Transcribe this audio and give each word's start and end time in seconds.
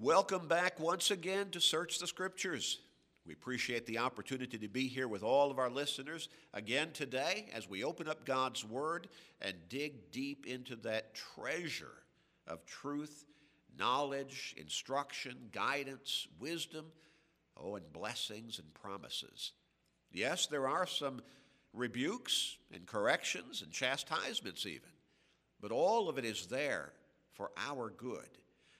Welcome 0.00 0.46
back 0.46 0.78
once 0.78 1.10
again 1.10 1.50
to 1.50 1.60
Search 1.60 1.98
the 1.98 2.06
Scriptures. 2.06 2.78
We 3.26 3.32
appreciate 3.32 3.84
the 3.84 3.98
opportunity 3.98 4.56
to 4.56 4.68
be 4.68 4.86
here 4.86 5.08
with 5.08 5.24
all 5.24 5.50
of 5.50 5.58
our 5.58 5.68
listeners 5.68 6.28
again 6.54 6.92
today 6.92 7.46
as 7.52 7.68
we 7.68 7.82
open 7.82 8.06
up 8.06 8.24
God's 8.24 8.64
Word 8.64 9.08
and 9.42 9.56
dig 9.68 10.12
deep 10.12 10.46
into 10.46 10.76
that 10.76 11.16
treasure 11.16 12.04
of 12.46 12.64
truth, 12.64 13.24
knowledge, 13.76 14.54
instruction, 14.56 15.36
guidance, 15.50 16.28
wisdom, 16.38 16.86
oh, 17.56 17.74
and 17.74 17.92
blessings 17.92 18.60
and 18.60 18.72
promises. 18.74 19.50
Yes, 20.12 20.46
there 20.46 20.68
are 20.68 20.86
some 20.86 21.20
rebukes 21.72 22.56
and 22.72 22.86
corrections 22.86 23.62
and 23.62 23.72
chastisements, 23.72 24.64
even, 24.64 24.90
but 25.60 25.72
all 25.72 26.08
of 26.08 26.18
it 26.18 26.24
is 26.24 26.46
there 26.46 26.92
for 27.32 27.50
our 27.56 27.90
good 27.90 28.28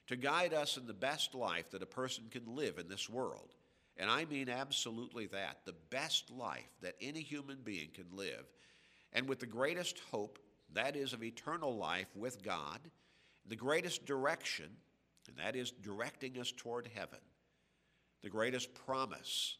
to 0.08 0.16
guide 0.16 0.54
us 0.54 0.76
in 0.76 0.86
the 0.86 0.94
best 0.94 1.34
life 1.34 1.70
that 1.70 1.82
a 1.82 1.86
person 1.86 2.24
can 2.30 2.56
live 2.56 2.78
in 2.78 2.88
this 2.88 3.08
world. 3.08 3.54
And 3.96 4.10
I 4.10 4.24
mean 4.24 4.48
absolutely 4.48 5.26
that 5.26 5.58
the 5.64 5.74
best 5.90 6.30
life 6.30 6.70
that 6.82 6.96
any 7.00 7.20
human 7.20 7.58
being 7.62 7.90
can 7.94 8.06
live. 8.12 8.44
And 9.12 9.28
with 9.28 9.40
the 9.40 9.46
greatest 9.46 10.00
hope, 10.10 10.38
that 10.74 10.96
is 10.96 11.12
of 11.12 11.22
eternal 11.22 11.76
life 11.76 12.08
with 12.14 12.42
God, 12.42 12.80
the 13.46 13.56
greatest 13.56 14.06
direction, 14.06 14.66
and 15.28 15.36
that 15.36 15.56
is 15.56 15.70
directing 15.70 16.38
us 16.38 16.52
toward 16.56 16.88
heaven, 16.94 17.18
the 18.22 18.30
greatest 18.30 18.74
promise, 18.74 19.56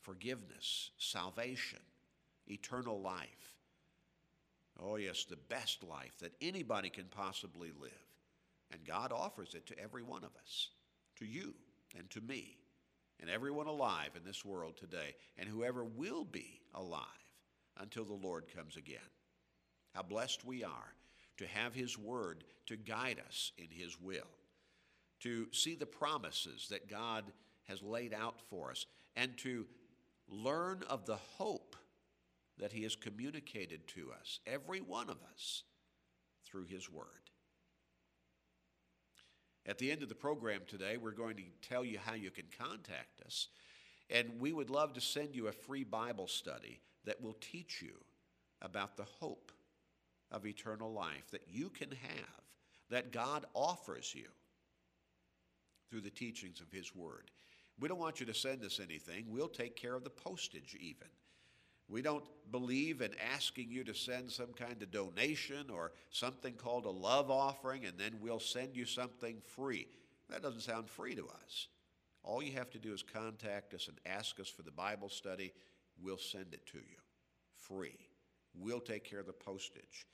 forgiveness, 0.00 0.90
salvation, 0.98 1.80
eternal 2.48 3.00
life. 3.00 3.54
Oh, 4.80 4.96
yes, 4.96 5.24
the 5.24 5.36
best 5.36 5.84
life 5.84 6.18
that 6.20 6.32
anybody 6.40 6.90
can 6.90 7.04
possibly 7.04 7.70
live. 7.80 7.92
And 8.74 8.84
God 8.84 9.12
offers 9.12 9.54
it 9.54 9.66
to 9.68 9.78
every 9.78 10.02
one 10.02 10.24
of 10.24 10.34
us, 10.42 10.70
to 11.18 11.24
you 11.24 11.54
and 11.96 12.10
to 12.10 12.20
me, 12.20 12.56
and 13.20 13.30
everyone 13.30 13.68
alive 13.68 14.10
in 14.16 14.24
this 14.24 14.44
world 14.44 14.76
today, 14.76 15.14
and 15.38 15.48
whoever 15.48 15.84
will 15.84 16.24
be 16.24 16.60
alive 16.74 17.04
until 17.78 18.04
the 18.04 18.12
Lord 18.12 18.46
comes 18.52 18.76
again. 18.76 18.98
How 19.94 20.02
blessed 20.02 20.44
we 20.44 20.64
are 20.64 20.94
to 21.36 21.46
have 21.46 21.72
His 21.72 21.96
Word 21.96 22.42
to 22.66 22.76
guide 22.76 23.22
us 23.24 23.52
in 23.58 23.68
His 23.70 24.00
will, 24.00 24.26
to 25.20 25.46
see 25.52 25.76
the 25.76 25.86
promises 25.86 26.66
that 26.70 26.90
God 26.90 27.22
has 27.68 27.80
laid 27.80 28.12
out 28.12 28.40
for 28.50 28.72
us, 28.72 28.86
and 29.14 29.38
to 29.38 29.66
learn 30.28 30.82
of 30.90 31.06
the 31.06 31.18
hope 31.38 31.76
that 32.58 32.72
He 32.72 32.82
has 32.82 32.96
communicated 32.96 33.86
to 33.88 34.10
us, 34.20 34.40
every 34.48 34.80
one 34.80 35.10
of 35.10 35.18
us, 35.32 35.62
through 36.44 36.64
His 36.64 36.90
Word. 36.90 37.23
At 39.66 39.78
the 39.78 39.90
end 39.90 40.02
of 40.02 40.08
the 40.08 40.14
program 40.14 40.60
today, 40.66 40.96
we're 40.96 41.12
going 41.12 41.36
to 41.36 41.42
tell 41.66 41.84
you 41.84 41.98
how 41.98 42.14
you 42.14 42.30
can 42.30 42.44
contact 42.58 43.22
us. 43.24 43.48
And 44.10 44.38
we 44.38 44.52
would 44.52 44.68
love 44.68 44.92
to 44.94 45.00
send 45.00 45.34
you 45.34 45.46
a 45.46 45.52
free 45.52 45.84
Bible 45.84 46.28
study 46.28 46.80
that 47.04 47.22
will 47.22 47.36
teach 47.40 47.80
you 47.80 47.94
about 48.60 48.96
the 48.96 49.06
hope 49.20 49.52
of 50.30 50.46
eternal 50.46 50.92
life 50.92 51.30
that 51.30 51.46
you 51.48 51.70
can 51.70 51.90
have, 51.90 52.42
that 52.90 53.12
God 53.12 53.46
offers 53.54 54.14
you 54.14 54.26
through 55.90 56.02
the 56.02 56.10
teachings 56.10 56.60
of 56.60 56.70
His 56.70 56.94
Word. 56.94 57.30
We 57.80 57.88
don't 57.88 57.98
want 57.98 58.20
you 58.20 58.26
to 58.26 58.34
send 58.34 58.62
us 58.64 58.80
anything. 58.82 59.26
We'll 59.28 59.48
take 59.48 59.76
care 59.76 59.94
of 59.94 60.04
the 60.04 60.10
postage, 60.10 60.76
even. 60.78 61.08
We 61.88 62.02
don't 62.02 62.24
believe 62.50 63.00
in 63.02 63.10
asking 63.34 63.70
you 63.70 63.84
to 63.84 63.94
send 63.94 64.30
some 64.30 64.52
kind 64.52 64.82
of 64.82 64.90
donation 64.90 65.70
or 65.70 65.92
something 66.10 66.54
called 66.54 66.86
a 66.86 66.90
love 66.90 67.30
offering 67.30 67.84
and 67.84 67.98
then 67.98 68.18
we'll 68.20 68.40
send 68.40 68.76
you 68.76 68.86
something 68.86 69.36
free. 69.54 69.86
That 70.30 70.42
doesn't 70.42 70.62
sound 70.62 70.88
free 70.88 71.14
to 71.14 71.26
us. 71.26 71.68
All 72.22 72.42
you 72.42 72.52
have 72.52 72.70
to 72.70 72.78
do 72.78 72.92
is 72.92 73.02
contact 73.02 73.74
us 73.74 73.88
and 73.88 73.98
ask 74.06 74.40
us 74.40 74.48
for 74.48 74.62
the 74.62 74.70
Bible 74.70 75.10
study. 75.10 75.52
We'll 76.02 76.18
send 76.18 76.54
it 76.54 76.66
to 76.68 76.78
you 76.78 76.96
free. 77.54 77.98
We'll 78.54 78.80
take 78.80 79.04
care 79.04 79.20
of 79.20 79.26
the 79.26 79.32
postage. 79.32 80.06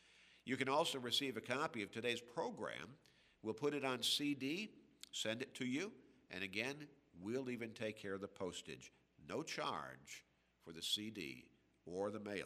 You 0.44 0.56
can 0.56 0.68
also 0.68 0.98
receive 0.98 1.36
a 1.36 1.40
copy 1.40 1.82
of 1.82 1.92
today's 1.92 2.20
program. 2.20 2.96
We'll 3.42 3.54
put 3.54 3.74
it 3.74 3.84
on 3.84 4.02
CD, 4.02 4.70
send 5.12 5.42
it 5.42 5.54
to 5.54 5.66
you, 5.66 5.92
and 6.30 6.42
again, 6.42 6.74
we'll 7.22 7.50
even 7.50 7.70
take 7.70 8.00
care 8.00 8.14
of 8.14 8.20
the 8.20 8.28
postage. 8.28 8.92
No 9.28 9.42
charge 9.42 10.24
for 10.64 10.72
the 10.72 10.82
CD 10.82 11.44
or 11.92 12.10
the 12.10 12.20
mailing. 12.20 12.44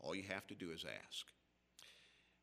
All 0.00 0.14
you 0.14 0.24
have 0.28 0.46
to 0.48 0.54
do 0.54 0.70
is 0.70 0.84
ask. 0.84 1.26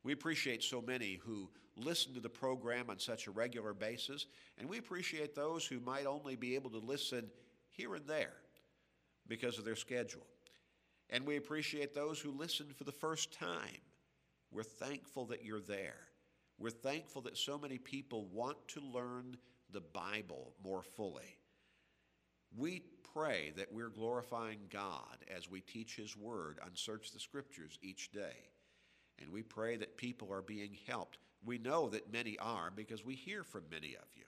We 0.03 0.13
appreciate 0.13 0.63
so 0.63 0.81
many 0.81 1.19
who 1.25 1.49
listen 1.75 2.13
to 2.13 2.19
the 2.19 2.29
program 2.29 2.89
on 2.89 2.99
such 2.99 3.27
a 3.27 3.31
regular 3.31 3.73
basis, 3.73 4.25
and 4.57 4.67
we 4.69 4.77
appreciate 4.77 5.35
those 5.35 5.65
who 5.65 5.79
might 5.79 6.05
only 6.05 6.35
be 6.35 6.55
able 6.55 6.69
to 6.71 6.77
listen 6.77 7.29
here 7.69 7.95
and 7.95 8.07
there 8.07 8.33
because 9.27 9.57
of 9.57 9.65
their 9.65 9.75
schedule. 9.75 10.25
And 11.09 11.25
we 11.25 11.37
appreciate 11.37 11.93
those 11.93 12.19
who 12.19 12.31
listen 12.31 12.67
for 12.75 12.83
the 12.83 12.91
first 12.91 13.33
time. 13.33 13.81
We're 14.51 14.63
thankful 14.63 15.25
that 15.27 15.43
you're 15.43 15.59
there. 15.59 15.97
We're 16.57 16.69
thankful 16.69 17.21
that 17.23 17.37
so 17.37 17.57
many 17.57 17.77
people 17.77 18.27
want 18.31 18.57
to 18.69 18.81
learn 18.81 19.37
the 19.71 19.81
Bible 19.81 20.53
more 20.63 20.83
fully. 20.83 21.37
We 22.57 22.83
pray 23.13 23.51
that 23.57 23.71
we're 23.71 23.89
glorifying 23.89 24.59
God 24.69 25.17
as 25.35 25.49
we 25.49 25.61
teach 25.61 25.95
His 25.95 26.15
Word 26.15 26.59
and 26.65 26.77
search 26.77 27.11
the 27.11 27.19
Scriptures 27.19 27.77
each 27.81 28.11
day. 28.11 28.49
And 29.21 29.31
we 29.31 29.43
pray 29.43 29.77
that 29.77 29.97
people 29.97 30.31
are 30.31 30.41
being 30.41 30.77
helped. 30.87 31.17
We 31.45 31.57
know 31.57 31.89
that 31.89 32.11
many 32.11 32.37
are 32.39 32.71
because 32.75 33.05
we 33.05 33.15
hear 33.15 33.43
from 33.43 33.63
many 33.71 33.95
of 33.95 34.07
you. 34.15 34.23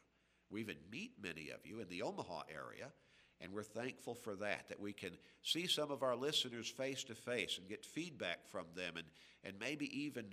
We 0.50 0.62
even 0.62 0.78
meet 0.92 1.14
many 1.22 1.50
of 1.50 1.66
you 1.66 1.80
in 1.80 1.88
the 1.88 2.02
Omaha 2.02 2.42
area, 2.50 2.92
and 3.40 3.54
we're 3.54 3.64
thankful 3.64 4.16
for 4.16 4.36
that, 4.36 4.68
that 4.68 4.80
we 4.80 4.94
can 4.94 5.12
see 5.42 5.66
some 5.66 5.92
of 5.92 6.04
our 6.04 6.16
listeners 6.16 6.68
face 6.68 7.04
to 7.06 7.16
face 7.16 7.58
and 7.58 7.70
get 7.70 7.86
feedback 7.86 8.46
from 8.50 8.66
them 8.76 8.98
and, 8.98 9.08
and 9.44 9.60
maybe 9.60 10.04
even 10.04 10.26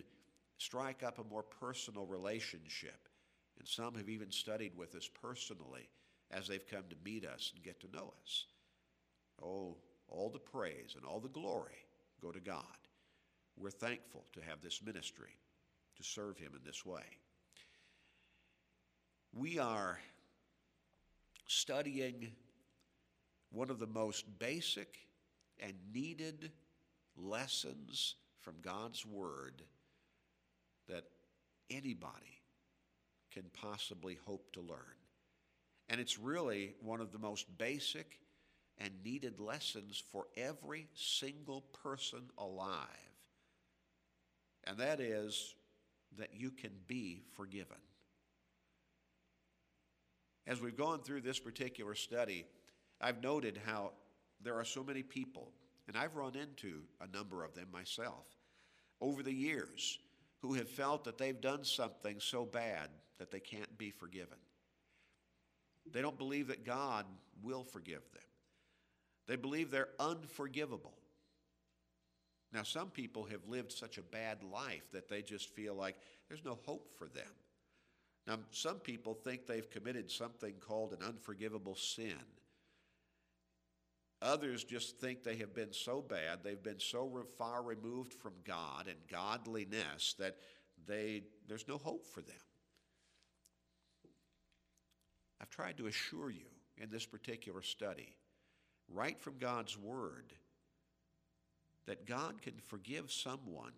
strike 0.59 1.03
up 1.03 1.19
a 1.19 1.25
more 1.25 1.45
personal 1.45 2.05
relationship. 2.05 3.09
And 3.59 3.67
some 3.67 3.95
have 3.95 4.09
even 4.09 4.31
studied 4.31 4.77
with 4.77 4.95
us 4.95 5.09
personally 5.23 5.89
as 6.31 6.47
they've 6.47 6.67
come 6.67 6.85
to 6.91 6.97
meet 7.05 7.25
us 7.25 7.53
and 7.55 7.65
get 7.65 7.81
to 7.81 7.91
know 7.91 8.13
us. 8.23 8.47
Oh, 9.43 9.77
all 10.09 10.31
the 10.31 10.39
praise 10.39 10.95
and 10.97 11.05
all 11.05 11.21
the 11.21 11.29
glory 11.29 11.85
go 12.21 12.31
to 12.31 12.41
God. 12.41 12.63
We're 13.57 13.71
thankful 13.71 14.25
to 14.35 14.41
have 14.41 14.61
this 14.63 14.81
ministry 14.85 15.37
to 15.97 16.03
serve 16.03 16.39
Him 16.39 16.53
in 16.55 16.61
this 16.65 16.85
way. 16.85 17.03
We 19.35 19.59
are 19.59 19.99
studying 21.47 22.33
one 23.51 23.71
of 23.71 23.79
the 23.79 23.87
most 23.87 24.39
basic 24.39 24.99
and 25.61 25.75
needed 25.93 26.51
lessons 27.17 28.15
from 28.41 28.55
God's 28.63 29.05
Word 29.05 29.63
that 30.89 31.05
anybody 31.71 32.41
can 33.33 33.45
possibly 33.53 34.19
hope 34.25 34.53
to 34.53 34.61
learn. 34.61 34.79
And 35.89 36.01
it's 36.01 36.19
really 36.19 36.75
one 36.81 37.01
of 37.01 37.13
the 37.13 37.19
most 37.19 37.47
basic 37.59 38.21
and 38.79 38.93
needed 39.05 39.41
lessons 39.41 40.03
for 40.13 40.27
every 40.37 40.89
single 40.95 41.63
person 41.83 42.21
alive. 42.37 42.79
And 44.65 44.79
that 44.79 45.01
is 45.01 45.55
that 46.19 46.35
you 46.35 46.51
can 46.51 46.73
be 46.87 47.23
forgiven. 47.37 47.77
As 50.47 50.61
we've 50.61 50.77
gone 50.77 51.01
through 51.01 51.23
this 51.23 51.39
particular 51.39 51.95
study, 51.95 52.47
I've 53.01 53.23
noted 53.23 53.61
how 53.65 53.93
there 54.43 54.55
are 54.55 54.65
so 54.65 54.83
many 54.83 55.03
people, 55.03 55.53
and 55.87 55.97
I've 55.97 56.17
run 56.17 56.37
into 56.37 56.83
a 57.01 57.17
number 57.17 57.45
of 57.45 57.55
them 57.55 57.67
myself 57.73 58.25
over 59.01 59.23
the 59.23 59.33
years, 59.33 59.99
who 60.41 60.55
have 60.55 60.69
felt 60.69 61.05
that 61.05 61.19
they've 61.19 61.41
done 61.41 61.65
something 61.65 62.21
so 62.21 62.45
bad 62.45 62.89
that 63.19 63.31
they 63.31 63.41
can't 63.41 63.77
be 63.77 63.91
forgiven. 63.91 64.39
They 65.93 66.03
don't 66.03 66.19
believe 66.19 66.49
that 66.49 66.65
God 66.65 67.07
will 67.43 67.65
forgive 67.65 68.03
them. 68.13 68.23
They 69.27 69.37
believe 69.37 69.71
they're 69.71 69.91
unforgivable. 70.01 70.95
Now, 72.53 72.63
some 72.63 72.89
people 72.89 73.25
have 73.25 73.47
lived 73.47 73.73
such 73.73 73.99
a 73.99 74.03
bad 74.03 74.43
life 74.43 74.91
that 74.93 75.09
they 75.09 75.21
just 75.21 75.51
feel 75.51 75.75
like 75.75 75.97
there's 76.29 76.45
no 76.45 76.59
hope 76.65 76.91
for 76.97 77.09
them. 77.09 77.31
Now, 78.27 78.39
some 78.51 78.79
people 78.79 79.15
think 79.15 79.47
they've 79.47 79.69
committed 79.71 80.11
something 80.11 80.55
called 80.61 80.93
an 80.93 81.07
unforgivable 81.07 81.77
sin. 81.77 82.15
Others 84.21 84.65
just 84.65 84.99
think 84.99 85.23
they 85.23 85.37
have 85.37 85.55
been 85.55 85.73
so 85.73 86.03
bad, 86.03 86.41
they've 86.43 86.63
been 86.63 86.81
so 86.81 87.25
far 87.37 87.63
removed 87.63 88.13
from 88.13 88.33
God 88.45 88.87
and 88.89 88.97
godliness 89.11 90.15
that 90.19 90.37
they, 90.87 91.23
there's 91.47 91.69
no 91.69 91.79
hope 91.79 92.07
for 92.07 92.21
them. 92.21 92.35
I've 95.41 95.51
tried 95.51 95.79
to 95.79 95.87
assure 95.87 96.31
you 96.31 96.47
in 96.77 96.91
this 96.91 97.07
particular 97.07 97.63
study, 97.63 98.15
right 98.93 99.19
from 99.21 99.39
God's 99.39 99.79
Word, 99.79 100.33
that 101.87 102.07
God 102.07 102.43
can 102.43 102.55
forgive 102.67 103.11
someone 103.11 103.73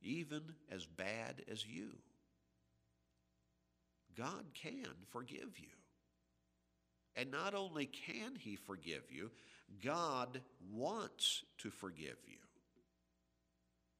even 0.00 0.42
as 0.70 0.86
bad 0.86 1.42
as 1.50 1.66
you. 1.66 1.90
God 4.16 4.44
can 4.54 4.86
forgive 5.10 5.58
you. 5.58 5.68
And 7.16 7.30
not 7.30 7.54
only 7.54 7.86
can 7.86 8.36
He 8.38 8.56
forgive 8.56 9.02
you, 9.10 9.30
God 9.84 10.40
wants 10.72 11.44
to 11.58 11.70
forgive 11.70 12.16
you. 12.26 12.38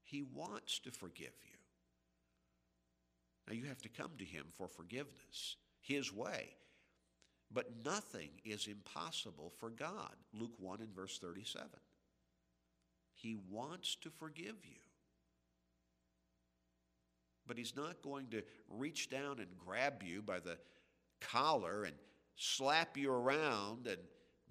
He 0.05 0.23
wants 0.23 0.79
to 0.81 0.91
forgive 0.91 1.35
you. 1.45 1.59
Now 3.47 3.55
you 3.55 3.65
have 3.67 3.83
to 3.83 3.89
come 3.89 4.11
to 4.19 4.25
Him 4.25 4.47
for 4.57 4.69
forgiveness, 4.69 5.57
His 5.81 6.13
way. 6.13 6.55
But 7.51 7.85
nothing 7.85 8.31
is 8.45 8.67
impossible 8.67 9.53
for 9.59 9.71
God. 9.71 10.15
Luke 10.35 10.59
1 10.59 10.81
and 10.81 10.95
verse 10.95 11.19
37. 11.19 11.67
He 13.15 13.37
wants 13.51 13.97
to 14.03 14.11
forgive 14.11 14.57
you. 14.65 14.81
But 17.47 17.57
He's 17.57 17.75
not 17.75 18.03
going 18.03 18.27
to 18.29 18.43
reach 18.69 19.09
down 19.09 19.39
and 19.39 19.49
grab 19.59 20.03
you 20.03 20.21
by 20.21 20.41
the 20.41 20.59
collar 21.21 21.85
and 21.85 21.97
slap 22.37 22.97
you 22.97 23.11
around 23.11 23.87
and 23.87 23.99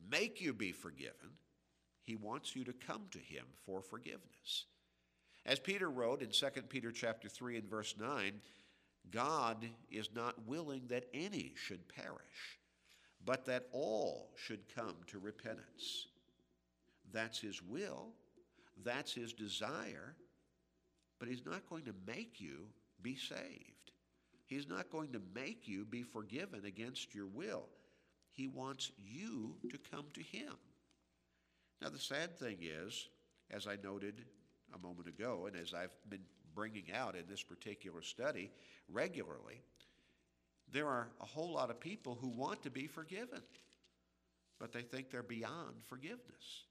make 0.09 0.41
you 0.41 0.53
be 0.53 0.71
forgiven. 0.71 1.37
He 2.01 2.15
wants 2.15 2.55
you 2.55 2.63
to 2.63 2.73
come 2.73 3.03
to 3.11 3.19
Him 3.19 3.45
for 3.65 3.81
forgiveness. 3.81 4.65
As 5.45 5.59
Peter 5.59 5.89
wrote 5.89 6.21
in 6.21 6.29
2 6.29 6.47
Peter 6.67 6.91
chapter 6.91 7.29
3 7.29 7.57
and 7.57 7.69
verse 7.69 7.95
9, 7.97 8.33
God 9.11 9.65
is 9.91 10.09
not 10.15 10.47
willing 10.47 10.83
that 10.87 11.05
any 11.13 11.53
should 11.55 11.87
perish, 11.87 12.59
but 13.25 13.45
that 13.45 13.67
all 13.71 14.31
should 14.35 14.73
come 14.75 14.95
to 15.07 15.19
repentance. 15.19 16.07
That's 17.13 17.39
his 17.39 17.61
will, 17.61 18.09
that's 18.83 19.13
his 19.13 19.33
desire, 19.33 20.15
but 21.19 21.29
he's 21.29 21.45
not 21.45 21.69
going 21.69 21.85
to 21.85 21.93
make 22.05 22.39
you 22.39 22.67
be 23.01 23.15
saved. 23.15 23.91
He's 24.45 24.67
not 24.67 24.89
going 24.91 25.11
to 25.11 25.21
make 25.35 25.67
you 25.67 25.85
be 25.85 26.03
forgiven 26.03 26.65
against 26.65 27.13
your 27.13 27.27
will. 27.27 27.67
He 28.31 28.47
wants 28.47 28.91
you 28.97 29.55
to 29.69 29.77
come 29.91 30.05
to 30.13 30.21
him. 30.21 30.53
Now, 31.81 31.89
the 31.89 31.99
sad 31.99 32.39
thing 32.39 32.57
is, 32.61 33.09
as 33.51 33.67
I 33.67 33.77
noted 33.83 34.23
a 34.73 34.79
moment 34.79 35.07
ago, 35.07 35.47
and 35.47 35.55
as 35.55 35.73
I've 35.73 35.95
been 36.09 36.23
bringing 36.57 36.91
out 36.91 37.15
in 37.15 37.21
this 37.29 37.43
particular 37.43 38.01
study 38.01 38.49
regularly, 38.89 39.61
there 40.73 40.87
are 40.87 41.07
a 41.21 41.25
whole 41.25 41.53
lot 41.53 41.69
of 41.69 41.79
people 41.79 42.17
who 42.19 42.29
want 42.29 42.63
to 42.63 42.71
be 42.71 42.87
forgiven, 42.87 43.43
but 44.59 44.73
they 44.73 44.81
think 44.81 45.11
they're 45.11 45.21
beyond 45.21 45.75
forgiveness. 45.85 46.63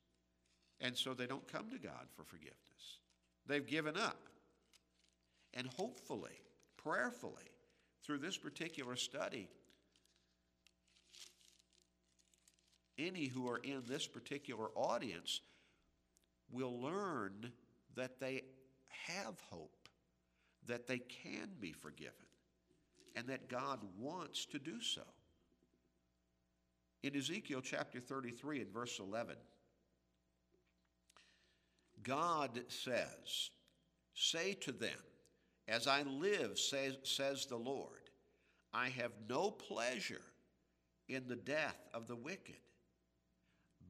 And 0.80 0.96
so 0.96 1.14
they 1.14 1.26
don't 1.26 1.46
come 1.46 1.70
to 1.70 1.78
God 1.78 2.06
for 2.16 2.24
forgiveness. 2.24 2.56
They've 3.46 3.64
given 3.64 3.96
up. 3.96 4.18
And 5.54 5.68
hopefully, 5.68 6.42
prayerfully, 6.76 7.48
through 8.02 8.18
this 8.18 8.36
particular 8.36 8.96
study, 8.96 9.48
any 12.98 13.26
who 13.26 13.48
are 13.48 13.58
in 13.58 13.84
this 13.86 14.08
particular 14.08 14.66
audience 14.74 15.42
will 16.50 16.80
learn 16.80 17.52
that 17.94 18.18
they 18.18 18.42
have 19.06 19.40
hope, 19.50 19.88
that 20.66 20.86
they 20.86 20.98
can 20.98 21.50
be 21.60 21.72
forgiven, 21.72 22.12
and 23.14 23.26
that 23.28 23.48
God 23.48 23.80
wants 23.98 24.44
to 24.46 24.58
do 24.58 24.80
so. 24.80 25.02
In 27.02 27.14
Ezekiel 27.14 27.60
chapter 27.62 28.00
33 28.00 28.62
and 28.62 28.72
verse 28.72 28.98
11, 28.98 29.36
God 32.02 32.60
says, 32.68 33.50
Say 34.14 34.54
to 34.54 34.72
them, 34.72 34.98
As 35.68 35.86
I 35.86 36.02
live, 36.02 36.58
says, 36.58 36.96
says 37.04 37.46
the 37.46 37.56
Lord, 37.56 38.10
I 38.72 38.88
have 38.88 39.12
no 39.28 39.50
pleasure 39.50 40.22
in 41.08 41.28
the 41.28 41.36
death 41.36 41.88
of 41.94 42.06
the 42.06 42.16
wicked, 42.16 42.60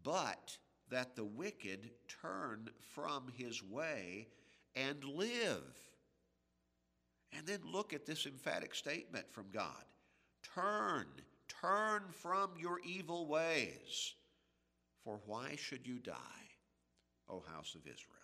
but 0.02 0.56
that 0.90 1.16
the 1.16 1.24
wicked 1.24 1.90
turn 2.22 2.68
from 2.94 3.24
his 3.36 3.62
way 3.62 4.28
and 4.76 5.02
live. 5.02 5.64
And 7.36 7.46
then 7.46 7.60
look 7.64 7.92
at 7.92 8.06
this 8.06 8.26
emphatic 8.26 8.74
statement 8.74 9.26
from 9.32 9.46
God 9.52 9.84
Turn, 10.54 11.06
turn 11.60 12.02
from 12.10 12.50
your 12.58 12.78
evil 12.84 13.26
ways. 13.26 14.14
For 15.02 15.20
why 15.26 15.56
should 15.56 15.86
you 15.86 15.98
die, 15.98 16.12
O 17.28 17.42
house 17.52 17.74
of 17.74 17.82
Israel? 17.82 18.16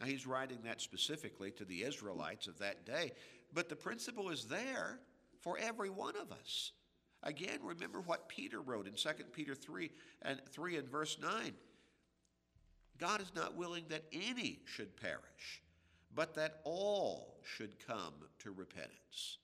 Now, 0.00 0.06
he's 0.06 0.26
writing 0.26 0.58
that 0.64 0.80
specifically 0.80 1.50
to 1.52 1.64
the 1.64 1.82
Israelites 1.82 2.46
of 2.46 2.58
that 2.58 2.84
day, 2.84 3.12
but 3.52 3.68
the 3.68 3.76
principle 3.76 4.30
is 4.30 4.44
there 4.44 5.00
for 5.40 5.56
every 5.58 5.90
one 5.90 6.14
of 6.16 6.32
us. 6.32 6.72
Again, 7.22 7.58
remember 7.62 8.00
what 8.00 8.28
Peter 8.28 8.60
wrote 8.60 8.86
in 8.86 8.94
2 8.94 9.08
Peter 9.32 9.54
3 9.54 9.90
and 10.22 10.40
3 10.50 10.76
and 10.76 10.88
verse 10.88 11.16
9. 11.20 11.54
God 12.98 13.20
is 13.20 13.32
not 13.34 13.56
willing 13.56 13.84
that 13.88 14.04
any 14.12 14.60
should 14.64 14.96
perish, 14.96 15.62
but 16.14 16.34
that 16.34 16.60
all 16.64 17.40
should 17.42 17.74
come 17.86 18.14
to 18.40 18.52
repentance. 18.52 19.38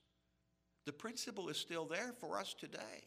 The 0.85 0.93
principle 0.93 1.49
is 1.49 1.56
still 1.56 1.85
there 1.85 2.12
for 2.19 2.38
us 2.38 2.55
today. 2.55 3.05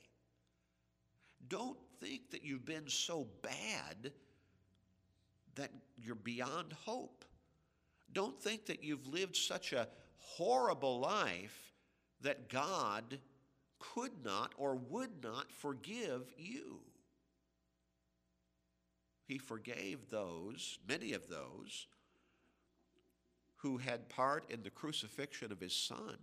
Don't 1.48 1.78
think 2.00 2.32
that 2.32 2.44
you've 2.44 2.66
been 2.66 2.88
so 2.88 3.28
bad 3.42 4.12
that 5.56 5.70
you're 5.98 6.16
beyond 6.16 6.74
hope. 6.86 7.26
Don't 8.12 8.40
think 8.40 8.66
that 8.68 8.84
you've 8.84 9.08
lived 9.08 9.36
such 9.36 9.74
a 9.74 9.88
horrible 10.18 11.00
life 11.00 11.74
that 12.22 12.50
God 12.50 13.20
could 13.80 14.24
not 14.24 14.54
or 14.58 14.76
would 14.76 15.22
not 15.22 15.52
forgive 15.52 16.32
you. 16.38 16.80
He 19.26 19.38
forgave 19.38 20.10
those, 20.10 20.80
many 20.88 21.14
of 21.14 21.30
those, 21.30 21.88
who 23.58 23.78
had 23.78 24.10
part 24.10 24.50
in 24.50 24.62
the 24.62 24.70
crucifixion 24.70 25.52
of 25.52 25.60
his 25.62 25.76
son. 25.76 26.18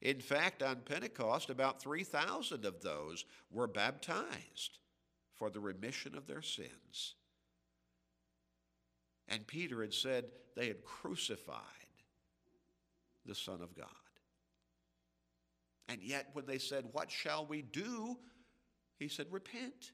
In 0.00 0.20
fact, 0.20 0.62
on 0.62 0.76
Pentecost, 0.84 1.50
about 1.50 1.80
3,000 1.80 2.64
of 2.64 2.80
those 2.82 3.24
were 3.50 3.66
baptized 3.66 4.78
for 5.34 5.50
the 5.50 5.60
remission 5.60 6.16
of 6.16 6.26
their 6.26 6.42
sins. 6.42 7.14
And 9.28 9.46
Peter 9.46 9.82
had 9.82 9.92
said 9.92 10.26
they 10.54 10.68
had 10.68 10.84
crucified 10.84 11.60
the 13.26 13.34
Son 13.34 13.60
of 13.60 13.76
God. 13.76 13.88
And 15.88 16.02
yet, 16.02 16.30
when 16.32 16.46
they 16.46 16.58
said, 16.58 16.86
What 16.92 17.10
shall 17.10 17.46
we 17.46 17.62
do? 17.62 18.16
He 18.98 19.08
said, 19.08 19.26
Repent, 19.30 19.92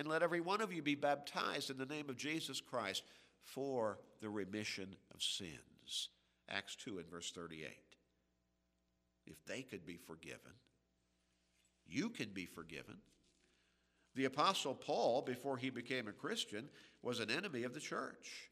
and 0.00 0.08
let 0.08 0.22
every 0.22 0.40
one 0.40 0.62
of 0.62 0.72
you 0.72 0.80
be 0.80 0.94
baptized 0.94 1.68
in 1.68 1.76
the 1.76 1.84
name 1.84 2.08
of 2.08 2.16
Jesus 2.16 2.58
Christ 2.58 3.02
for 3.42 3.98
the 4.22 4.30
remission 4.30 4.96
of 5.14 5.22
sins. 5.22 6.08
Acts 6.48 6.74
2 6.76 7.00
and 7.00 7.10
verse 7.10 7.30
38. 7.32 7.68
If 9.26 9.44
they 9.44 9.60
could 9.60 9.84
be 9.84 9.98
forgiven, 9.98 10.52
you 11.86 12.08
can 12.08 12.30
be 12.30 12.46
forgiven. 12.46 12.96
The 14.14 14.24
Apostle 14.24 14.74
Paul, 14.74 15.20
before 15.20 15.58
he 15.58 15.68
became 15.68 16.08
a 16.08 16.12
Christian, 16.12 16.70
was 17.02 17.20
an 17.20 17.30
enemy 17.30 17.64
of 17.64 17.74
the 17.74 17.80
church. 17.80 18.50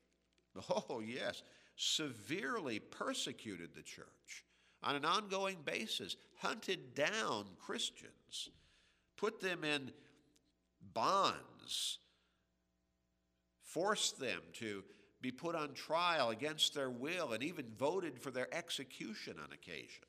Oh, 0.70 1.00
yes, 1.00 1.42
severely 1.76 2.80
persecuted 2.80 3.70
the 3.74 3.82
church 3.82 4.44
on 4.82 4.96
an 4.96 5.04
ongoing 5.04 5.58
basis, 5.64 6.16
hunted 6.40 6.94
down 6.94 7.46
Christians, 7.58 8.50
put 9.16 9.40
them 9.40 9.62
in 9.62 9.92
bonds, 10.94 11.98
forced 13.62 14.18
them 14.18 14.40
to 14.54 14.82
be 15.20 15.30
put 15.30 15.54
on 15.54 15.72
trial 15.74 16.30
against 16.30 16.74
their 16.74 16.90
will, 16.90 17.32
and 17.32 17.42
even 17.42 17.66
voted 17.76 18.18
for 18.18 18.30
their 18.30 18.52
execution 18.54 19.34
on 19.42 19.52
occasion. 19.52 20.04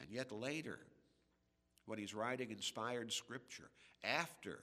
And 0.00 0.10
yet 0.10 0.32
later, 0.32 0.78
when 1.86 1.98
he's 1.98 2.14
writing 2.14 2.50
inspired 2.50 3.12
scripture, 3.12 3.70
after 4.02 4.58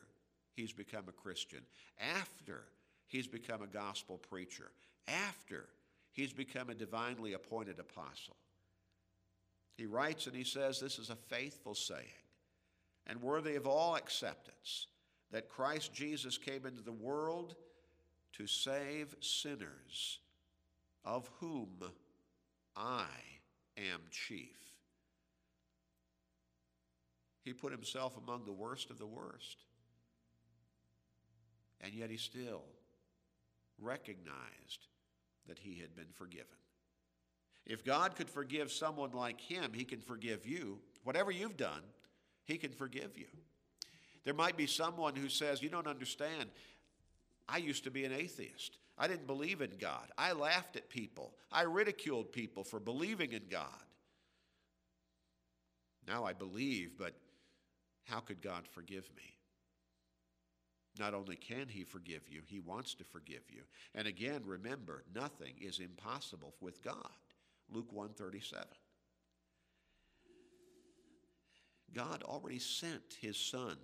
he's 0.56 0.74
become 0.74 1.06
a 1.08 1.14
Christian, 1.14 1.62
after 2.00 2.66
he's 3.08 3.28
become 3.28 3.62
a 3.62 3.68
gospel 3.68 4.18
preacher, 4.18 4.72
after 5.08 5.68
he's 6.12 6.34
become 6.34 6.70
a 6.70 6.76
divinely 6.76 7.34
appointed 7.34 7.80
apostle, 7.80 8.36
he 9.78 9.86
writes 9.86 10.28
and 10.28 10.36
he 10.36 10.44
says, 10.44 10.80
This 10.80 11.00
is 11.00 11.10
a 11.10 11.16
faithful 11.16 11.76
saying 11.76 12.21
and 13.08 13.22
worthy 13.22 13.56
of 13.56 13.68
all 13.68 13.96
acceptance 13.96 14.88
that 15.32 15.50
Christ 15.50 15.94
Jesus 15.94 16.38
came 16.38 16.66
into 16.66 16.82
the 16.82 16.92
world 16.92 17.56
to 18.34 18.48
save 18.48 19.16
sinners, 19.20 20.20
of 21.04 21.30
whom 21.40 21.70
I 22.76 23.06
am 23.78 24.02
chief. 24.12 24.58
He 27.44 27.54
put 27.54 27.72
himself 27.72 28.18
among 28.18 28.46
the 28.46 28.52
worst 28.52 28.90
of 28.90 29.00
the 29.00 29.08
worst. 29.08 29.66
And 31.82 31.94
yet 31.94 32.12
he 32.12 32.18
still 32.18 32.64
recognized 33.80 34.88
that 35.48 35.58
he 35.58 35.80
had 35.80 35.96
been 35.96 36.12
forgiven. 36.14 36.46
If 37.66 37.84
God 37.84 38.16
could 38.16 38.30
forgive 38.30 38.72
someone 38.72 39.12
like 39.12 39.42
him, 39.42 39.72
he 39.74 39.84
can 39.84 40.02
forgive 40.02 40.46
you. 40.46 40.80
Whatever 41.04 41.32
you've 41.32 41.58
done, 41.58 41.82
he 42.52 42.58
can 42.58 42.72
forgive 42.72 43.18
you. 43.18 43.28
There 44.26 44.34
might 44.34 44.58
be 44.58 44.68
someone 44.68 45.16
who 45.16 45.30
says, 45.30 45.64
You 45.64 45.70
don't 45.70 45.88
understand. 45.88 46.50
I 47.48 47.58
used 47.58 47.86
to 47.86 47.92
be 47.92 48.06
an 48.06 48.14
atheist. 48.14 48.78
I 48.98 49.08
didn't 49.08 49.26
believe 49.26 49.62
in 49.62 49.72
God. 49.80 50.12
I 50.18 50.34
laughed 50.34 50.76
at 50.76 50.90
people. 50.90 51.34
I 51.52 51.64
ridiculed 51.64 52.32
people 52.32 52.64
for 52.64 52.80
believing 52.80 53.32
in 53.32 53.44
God. 53.50 53.66
Now 56.08 56.26
I 56.26 56.34
believe, 56.34 56.92
but 56.98 57.14
how 58.04 58.20
could 58.20 58.42
God 58.42 58.68
forgive 58.68 59.10
me? 59.16 59.36
Not 61.00 61.14
only 61.14 61.38
can 61.38 61.68
he 61.70 61.84
forgive 61.84 62.28
you, 62.30 62.42
he 62.46 62.60
wants 62.60 62.94
to 62.96 63.06
forgive 63.06 63.44
you. 63.50 63.62
And 63.96 64.08
again, 64.08 64.42
remember, 64.46 65.04
nothing 65.16 65.54
is 65.60 65.80
impossible 65.80 66.54
with 66.60 66.84
God. 66.84 67.10
Luke 67.72 67.92
137. 67.92 68.66
God 71.94 72.24
already 72.24 72.60
sent 72.60 73.18
his 73.22 73.38
son 73.38 73.78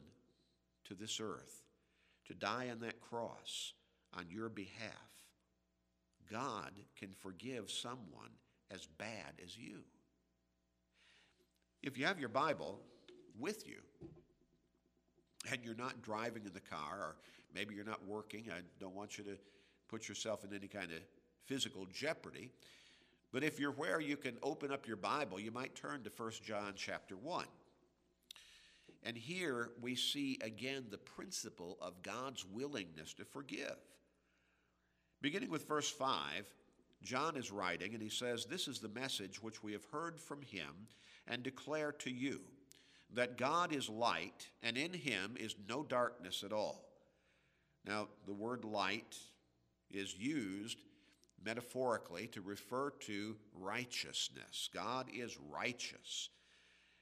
to 0.85 0.93
this 0.93 1.19
earth 1.19 1.63
to 2.25 2.33
die 2.33 2.69
on 2.71 2.79
that 2.79 2.99
cross 3.01 3.73
on 4.17 4.25
your 4.29 4.49
behalf. 4.49 4.91
God 6.31 6.71
can 6.97 7.09
forgive 7.11 7.71
someone 7.71 8.31
as 8.71 8.85
bad 8.97 9.33
as 9.43 9.57
you. 9.57 9.79
If 11.83 11.97
you 11.97 12.05
have 12.05 12.19
your 12.19 12.29
Bible 12.29 12.79
with 13.39 13.67
you 13.67 13.79
and 15.51 15.63
you're 15.63 15.75
not 15.75 16.01
driving 16.01 16.43
in 16.45 16.53
the 16.53 16.59
car, 16.59 16.97
or 16.99 17.15
maybe 17.53 17.75
you're 17.75 17.85
not 17.85 18.05
working, 18.05 18.45
I 18.51 18.61
don't 18.79 18.95
want 18.95 19.17
you 19.17 19.23
to 19.25 19.37
put 19.87 20.09
yourself 20.09 20.43
in 20.43 20.53
any 20.53 20.67
kind 20.67 20.91
of 20.91 20.99
physical 21.45 21.85
jeopardy. 21.93 22.49
But 23.31 23.43
if 23.43 23.59
you're 23.59 23.71
where 23.71 23.99
you 23.99 24.17
can 24.17 24.37
open 24.43 24.71
up 24.71 24.87
your 24.87 24.97
Bible, 24.97 25.39
you 25.39 25.51
might 25.51 25.75
turn 25.75 26.03
to 26.03 26.11
1 26.15 26.31
John 26.43 26.73
chapter 26.75 27.15
1. 27.15 27.45
And 29.07 29.17
here 29.17 29.69
we 29.79 29.95
see 29.95 30.37
again 30.41 30.87
the 30.91 30.97
principle 30.97 31.77
of 31.81 32.03
God's 32.03 32.45
willingness 32.45 33.13
to 33.13 33.23
forgive. 33.23 33.77
Beginning 35.21 35.49
with 35.49 35.65
verse 35.65 35.89
5, 35.89 36.45
John 37.03 37.37
is 37.37 37.49
writing 37.49 37.93
and 37.93 38.03
he 38.03 38.09
says, 38.09 38.45
This 38.45 38.67
is 38.67 38.79
the 38.79 38.89
message 38.89 39.41
which 39.41 39.63
we 39.63 39.71
have 39.71 39.85
heard 39.85 40.19
from 40.19 40.41
him 40.41 40.89
and 41.25 41.41
declare 41.41 41.93
to 41.93 42.11
you 42.11 42.41
that 43.13 43.37
God 43.37 43.71
is 43.71 43.87
light 43.87 44.49
and 44.61 44.77
in 44.77 44.91
him 44.91 45.35
is 45.39 45.55
no 45.69 45.83
darkness 45.83 46.43
at 46.43 46.51
all. 46.51 46.83
Now, 47.85 48.09
the 48.25 48.33
word 48.33 48.65
light 48.65 49.15
is 49.89 50.17
used 50.17 50.79
metaphorically 51.45 52.27
to 52.27 52.41
refer 52.41 52.89
to 53.05 53.37
righteousness. 53.53 54.69
God 54.73 55.07
is 55.13 55.37
righteous, 55.49 56.27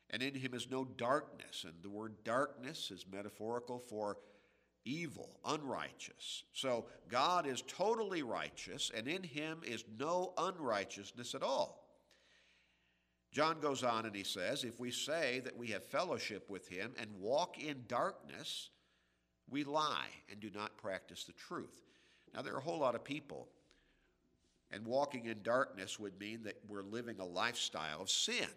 and 0.09 0.21
in 0.21 0.35
him 0.35 0.53
is 0.53 0.69
no 0.69 0.85
darkness. 0.85 1.65
And 1.65 1.73
the 1.81 1.89
word 1.89 2.15
darkness 2.23 2.91
is 2.91 3.05
metaphorical 3.11 3.79
for 3.79 4.17
evil, 4.85 5.39
unrighteous. 5.45 6.43
So 6.53 6.85
God 7.09 7.47
is 7.47 7.63
totally 7.67 8.23
righteous, 8.23 8.91
and 8.95 9.07
in 9.07 9.23
him 9.23 9.61
is 9.65 9.83
no 9.99 10.33
unrighteousness 10.37 11.33
at 11.33 11.43
all. 11.43 11.81
John 13.31 13.59
goes 13.59 13.83
on 13.83 14.05
and 14.05 14.15
he 14.15 14.23
says, 14.23 14.63
If 14.63 14.79
we 14.79 14.91
say 14.91 15.41
that 15.43 15.57
we 15.57 15.67
have 15.67 15.83
fellowship 15.83 16.49
with 16.49 16.67
him 16.69 16.93
and 16.97 17.09
walk 17.19 17.61
in 17.61 17.83
darkness, 17.87 18.69
we 19.49 19.63
lie 19.63 20.07
and 20.31 20.39
do 20.39 20.49
not 20.55 20.77
practice 20.77 21.25
the 21.25 21.33
truth. 21.33 21.81
Now, 22.33 22.41
there 22.41 22.53
are 22.53 22.59
a 22.59 22.63
whole 22.63 22.79
lot 22.79 22.95
of 22.95 23.03
people 23.03 23.49
and 24.71 24.85
walking 24.85 25.25
in 25.25 25.41
darkness 25.43 25.99
would 25.99 26.19
mean 26.19 26.43
that 26.43 26.57
we're 26.67 26.83
living 26.83 27.19
a 27.19 27.25
lifestyle 27.25 28.01
of 28.01 28.09
sin. 28.09 28.47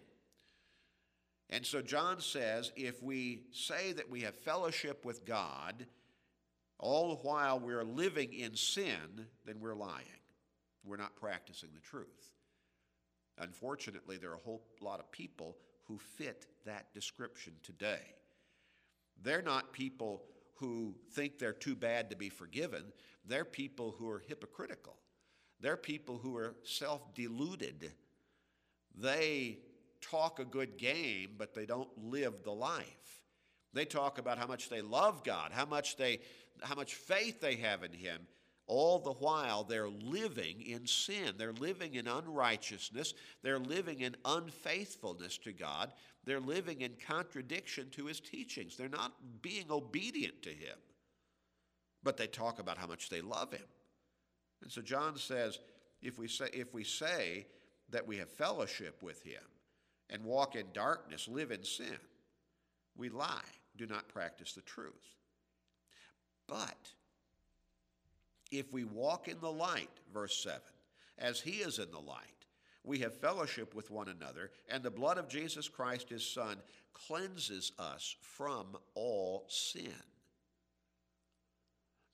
And 1.49 1.65
so 1.65 1.81
John 1.81 2.21
says 2.21 2.71
if 2.75 3.01
we 3.01 3.43
say 3.51 3.91
that 3.93 4.09
we 4.09 4.21
have 4.21 4.35
fellowship 4.35 5.05
with 5.05 5.25
God, 5.25 5.85
all 6.77 7.09
the 7.09 7.21
while 7.23 7.59
we're 7.59 7.83
living 7.83 8.33
in 8.33 8.55
sin, 8.55 9.27
then 9.45 9.59
we're 9.59 9.75
lying. 9.75 10.05
We're 10.85 10.97
not 10.97 11.15
practicing 11.15 11.69
the 11.73 11.81
truth. 11.81 12.31
Unfortunately, 13.37 14.17
there 14.17 14.31
are 14.31 14.35
a 14.35 14.45
whole 14.45 14.63
lot 14.81 14.99
of 14.99 15.11
people 15.11 15.57
who 15.85 15.97
fit 15.97 16.45
that 16.65 16.93
description 16.93 17.53
today. 17.63 18.15
They're 19.21 19.41
not 19.41 19.73
people 19.73 20.23
who 20.55 20.95
think 21.13 21.39
they're 21.39 21.53
too 21.53 21.75
bad 21.75 22.09
to 22.09 22.15
be 22.15 22.29
forgiven, 22.29 22.83
they're 23.25 23.45
people 23.45 23.95
who 23.97 24.09
are 24.09 24.23
hypocritical. 24.27 24.97
They're 25.61 25.77
people 25.77 26.17
who 26.17 26.37
are 26.37 26.55
self 26.63 27.13
deluded. 27.13 27.91
They 28.95 29.59
talk 30.01 30.39
a 30.39 30.45
good 30.45 30.77
game, 30.77 31.31
but 31.37 31.53
they 31.53 31.65
don't 31.65 31.89
live 31.97 32.43
the 32.43 32.51
life. 32.51 32.85
They 33.73 33.85
talk 33.85 34.17
about 34.17 34.37
how 34.37 34.47
much 34.47 34.69
they 34.69 34.81
love 34.81 35.23
God, 35.23 35.51
how 35.51 35.65
much 35.65 35.97
they 35.97 36.19
how 36.61 36.75
much 36.75 36.95
faith 36.95 37.39
they 37.39 37.55
have 37.55 37.83
in 37.83 37.93
him. 37.93 38.27
All 38.67 38.99
the 38.99 39.13
while 39.13 39.63
they're 39.63 39.89
living 39.89 40.61
in 40.61 40.85
sin. 40.85 41.33
They're 41.37 41.53
living 41.53 41.95
in 41.95 42.07
unrighteousness. 42.07 43.15
They're 43.41 43.59
living 43.59 44.01
in 44.01 44.15
unfaithfulness 44.25 45.39
to 45.39 45.53
God. 45.53 45.91
They're 46.25 46.39
living 46.39 46.81
in 46.81 46.93
contradiction 47.07 47.89
to 47.91 48.05
his 48.05 48.19
teachings. 48.19 48.75
They're 48.75 48.89
not 48.89 49.13
being 49.41 49.71
obedient 49.71 50.43
to 50.43 50.49
him. 50.49 50.77
But 52.03 52.17
they 52.17 52.27
talk 52.27 52.59
about 52.59 52.77
how 52.77 52.85
much 52.85 53.09
they 53.09 53.21
love 53.21 53.51
him. 53.51 53.65
And 54.61 54.71
so 54.71 54.81
John 54.81 55.17
says, 55.17 55.57
if 56.01 56.19
we 56.19 56.27
say, 56.27 56.49
if 56.53 56.73
we 56.73 56.83
say 56.83 57.47
that 57.89 58.05
we 58.05 58.17
have 58.17 58.29
fellowship 58.29 59.01
with 59.01 59.23
him 59.23 59.41
and 60.09 60.23
walk 60.23 60.55
in 60.55 60.65
darkness, 60.73 61.27
live 61.27 61.51
in 61.51 61.63
sin, 61.63 61.97
we 62.97 63.09
lie, 63.09 63.41
do 63.77 63.85
not 63.85 64.07
practice 64.09 64.53
the 64.53 64.61
truth. 64.61 65.15
But 66.47 66.89
if 68.51 68.73
we 68.73 68.83
walk 68.83 69.27
in 69.27 69.39
the 69.39 69.51
light, 69.51 69.89
verse 70.13 70.41
7, 70.43 70.59
as 71.17 71.39
he 71.39 71.57
is 71.57 71.79
in 71.79 71.91
the 71.91 71.99
light, 71.99 72.25
we 72.83 72.99
have 72.99 73.13
fellowship 73.13 73.75
with 73.75 73.91
one 73.91 74.07
another, 74.07 74.51
and 74.69 74.81
the 74.81 74.89
blood 74.89 75.17
of 75.17 75.27
Jesus 75.27 75.67
Christ, 75.67 76.09
his 76.09 76.25
Son, 76.25 76.57
cleanses 76.93 77.71
us 77.77 78.15
from 78.21 78.77
all 78.95 79.45
sin. 79.47 79.93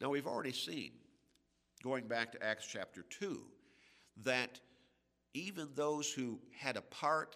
Now, 0.02 0.10
we've 0.10 0.28
already 0.28 0.52
seen 0.52 0.92
going 1.84 2.08
back 2.08 2.32
to 2.32 2.44
Acts 2.44 2.68
chapter 2.68 3.04
2, 3.04 3.42
that 4.24 4.60
even 5.34 5.70
those 5.75 6.12
who 6.12 6.40
had 6.58 6.78
a 6.78 6.82
part 6.82 7.36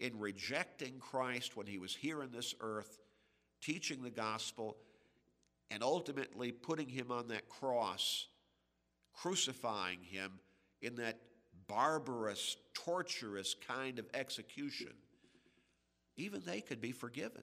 in 0.00 0.18
rejecting 0.18 0.98
Christ 0.98 1.56
when 1.56 1.66
he 1.66 1.78
was 1.78 1.94
here 1.94 2.22
in 2.22 2.32
this 2.32 2.54
earth, 2.60 2.98
teaching 3.60 4.02
the 4.02 4.10
gospel, 4.10 4.78
and 5.70 5.82
ultimately 5.82 6.50
putting 6.50 6.88
him 6.88 7.12
on 7.12 7.28
that 7.28 7.48
cross, 7.48 8.26
crucifying 9.12 10.00
him 10.02 10.40
in 10.80 10.96
that 10.96 11.20
barbarous, 11.68 12.56
torturous 12.74 13.54
kind 13.54 13.98
of 13.98 14.06
execution, 14.14 14.92
even 16.16 16.42
they 16.44 16.60
could 16.60 16.80
be 16.80 16.92
forgiven. 16.92 17.42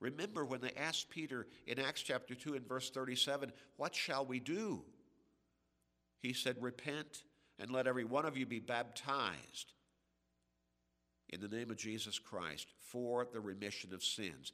Remember 0.00 0.44
when 0.44 0.60
they 0.60 0.72
asked 0.76 1.10
Peter 1.10 1.48
in 1.66 1.80
Acts 1.80 2.02
chapter 2.02 2.34
2 2.34 2.54
and 2.54 2.68
verse 2.68 2.90
37, 2.90 3.50
What 3.76 3.94
shall 3.94 4.24
we 4.24 4.38
do? 4.38 4.84
He 6.20 6.32
said, 6.32 6.56
Repent 6.60 7.24
and 7.58 7.70
let 7.70 7.88
every 7.88 8.04
one 8.04 8.24
of 8.24 8.36
you 8.36 8.46
be 8.46 8.60
baptized 8.60 9.72
in 11.28 11.40
the 11.40 11.48
name 11.48 11.70
of 11.70 11.76
Jesus 11.76 12.18
Christ 12.18 12.68
for 12.80 13.26
the 13.30 13.40
remission 13.40 13.92
of 13.92 14.02
sins. 14.02 14.52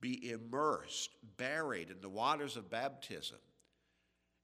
Be 0.00 0.30
immersed, 0.30 1.10
buried 1.36 1.90
in 1.90 2.00
the 2.00 2.08
waters 2.08 2.56
of 2.56 2.70
baptism. 2.70 3.38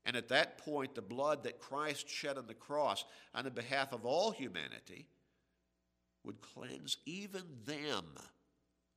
And 0.06 0.16
at 0.16 0.28
that 0.28 0.58
point, 0.58 0.94
the 0.94 1.02
blood 1.02 1.44
that 1.44 1.60
Christ 1.60 2.08
shed 2.08 2.38
on 2.38 2.46
the 2.46 2.54
cross 2.54 3.04
on 3.34 3.44
the 3.44 3.50
behalf 3.50 3.92
of 3.92 4.06
all 4.06 4.30
humanity 4.30 5.06
would 6.24 6.40
cleanse 6.40 6.96
even 7.04 7.42
them, 7.66 8.04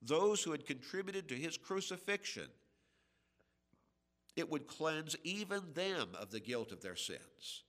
those 0.02 0.44
who 0.44 0.52
had 0.52 0.66
contributed 0.66 1.28
to 1.30 1.36
his 1.36 1.58
crucifixion 1.58 2.48
it 4.36 4.50
would 4.50 4.68
cleanse 4.68 5.16
even 5.24 5.62
them 5.74 6.10
of 6.20 6.32
the 6.32 6.40
guilt 6.40 6.72
of 6.72 6.82
their 6.82 6.96
sins. 6.96 7.64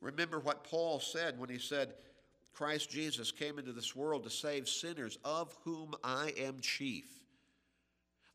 Remember 0.00 0.38
what 0.38 0.64
Paul 0.64 1.00
said 1.00 1.38
when 1.38 1.50
he 1.50 1.58
said, 1.58 1.94
Christ 2.58 2.90
Jesus 2.90 3.30
came 3.30 3.60
into 3.60 3.70
this 3.70 3.94
world 3.94 4.24
to 4.24 4.30
save 4.30 4.68
sinners, 4.68 5.16
of 5.24 5.56
whom 5.62 5.94
I 6.02 6.32
am 6.36 6.58
chief. 6.60 7.04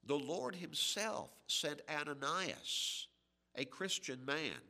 The 0.06 0.18
Lord 0.18 0.56
Himself 0.56 1.30
sent 1.48 1.82
Ananias, 1.94 3.08
a 3.58 3.66
Christian 3.66 4.24
man, 4.24 4.62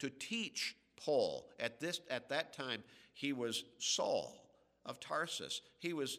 to 0.00 0.10
teach 0.10 0.74
Paul. 0.96 1.48
At, 1.60 1.78
this, 1.78 2.00
at 2.10 2.28
that 2.30 2.52
time, 2.52 2.82
he 3.14 3.32
was 3.32 3.62
Saul 3.78 4.44
of 4.84 4.98
Tarsus. 4.98 5.60
He 5.78 5.92
was, 5.92 6.18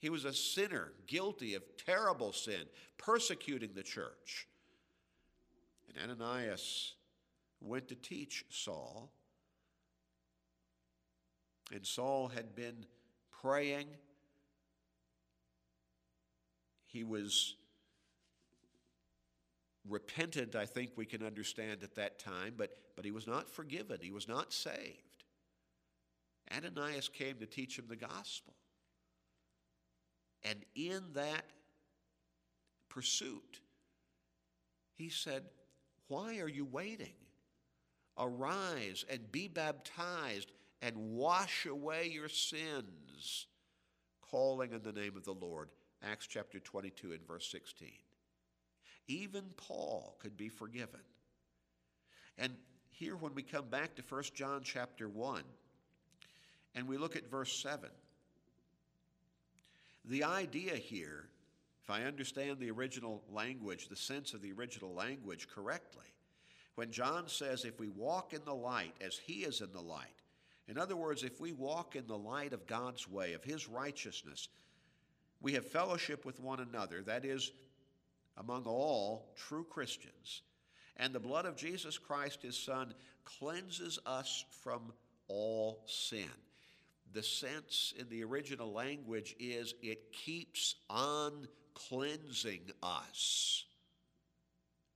he 0.00 0.10
was 0.10 0.24
a 0.24 0.34
sinner, 0.34 0.94
guilty 1.06 1.54
of 1.54 1.62
terrible 1.76 2.32
sin, 2.32 2.64
persecuting 2.98 3.70
the 3.72 3.84
church. 3.84 4.48
And 5.88 6.10
Ananias 6.10 6.94
went 7.60 7.86
to 7.86 7.94
teach 7.94 8.44
Saul. 8.50 9.12
And 11.72 11.84
Saul 11.84 12.28
had 12.28 12.54
been 12.54 12.86
praying. 13.42 13.88
He 16.84 17.04
was 17.04 17.56
repentant, 19.88 20.54
I 20.54 20.66
think 20.66 20.90
we 20.96 21.06
can 21.06 21.22
understand 21.22 21.82
at 21.82 21.94
that 21.96 22.18
time, 22.18 22.54
but, 22.56 22.76
but 22.94 23.04
he 23.04 23.10
was 23.10 23.26
not 23.26 23.48
forgiven. 23.48 23.98
He 24.00 24.10
was 24.10 24.28
not 24.28 24.52
saved. 24.52 25.02
Ananias 26.54 27.08
came 27.08 27.36
to 27.38 27.46
teach 27.46 27.78
him 27.78 27.86
the 27.88 27.96
gospel. 27.96 28.54
And 30.44 30.64
in 30.74 31.02
that 31.14 31.44
pursuit, 32.88 33.60
he 34.94 35.08
said, 35.08 35.42
Why 36.08 36.38
are 36.38 36.48
you 36.48 36.64
waiting? 36.64 37.14
Arise 38.18 39.04
and 39.10 39.30
be 39.30 39.48
baptized 39.48 40.52
and 40.82 40.94
wash 40.96 41.66
away 41.66 42.08
your 42.12 42.28
sins, 42.28 43.46
calling 44.30 44.72
in 44.72 44.82
the 44.82 44.92
name 44.92 45.16
of 45.16 45.24
the 45.24 45.32
Lord. 45.32 45.68
Acts 46.02 46.26
chapter 46.26 46.60
22 46.60 47.12
and 47.12 47.26
verse 47.26 47.48
16. 47.50 47.88
Even 49.08 49.44
Paul 49.56 50.16
could 50.18 50.36
be 50.36 50.48
forgiven. 50.48 51.00
And 52.38 52.52
here, 52.90 53.16
when 53.16 53.34
we 53.34 53.42
come 53.42 53.66
back 53.68 53.94
to 53.96 54.02
1 54.02 54.22
John 54.34 54.60
chapter 54.62 55.08
1, 55.08 55.42
and 56.74 56.86
we 56.86 56.98
look 56.98 57.16
at 57.16 57.30
verse 57.30 57.52
7, 57.52 57.88
the 60.04 60.24
idea 60.24 60.76
here, 60.76 61.24
if 61.82 61.90
I 61.90 62.02
understand 62.02 62.58
the 62.58 62.70
original 62.70 63.22
language, 63.32 63.88
the 63.88 63.96
sense 63.96 64.34
of 64.34 64.42
the 64.42 64.52
original 64.52 64.92
language 64.92 65.48
correctly, 65.48 66.04
when 66.74 66.90
John 66.90 67.26
says, 67.26 67.64
if 67.64 67.80
we 67.80 67.88
walk 67.88 68.34
in 68.34 68.44
the 68.44 68.54
light 68.54 68.94
as 69.00 69.16
he 69.16 69.44
is 69.44 69.60
in 69.60 69.72
the 69.72 69.80
light, 69.80 70.22
in 70.68 70.78
other 70.78 70.96
words, 70.96 71.22
if 71.22 71.40
we 71.40 71.52
walk 71.52 71.94
in 71.94 72.06
the 72.06 72.18
light 72.18 72.52
of 72.52 72.66
God's 72.66 73.08
way, 73.08 73.34
of 73.34 73.44
his 73.44 73.68
righteousness, 73.68 74.48
we 75.40 75.52
have 75.52 75.66
fellowship 75.66 76.24
with 76.24 76.40
one 76.40 76.60
another, 76.60 77.02
that 77.02 77.24
is, 77.24 77.52
among 78.36 78.64
all 78.64 79.32
true 79.36 79.64
Christians. 79.64 80.42
And 80.96 81.14
the 81.14 81.20
blood 81.20 81.46
of 81.46 81.56
Jesus 81.56 81.98
Christ, 81.98 82.42
his 82.42 82.58
Son, 82.58 82.94
cleanses 83.24 83.98
us 84.06 84.44
from 84.62 84.92
all 85.28 85.82
sin. 85.86 86.30
The 87.12 87.22
sense 87.22 87.94
in 87.98 88.08
the 88.08 88.24
original 88.24 88.72
language 88.72 89.36
is 89.38 89.74
it 89.82 90.12
keeps 90.12 90.74
on 90.90 91.46
cleansing 91.74 92.62
us. 92.82 93.64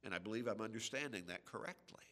And 0.04 0.14
I 0.14 0.18
believe 0.18 0.48
I'm 0.48 0.60
understanding 0.60 1.24
that 1.28 1.44
correctly. 1.44 2.09